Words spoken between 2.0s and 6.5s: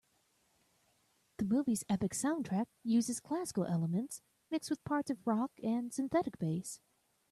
soundtrack uses classical elements mixed with parts of rock and synthetic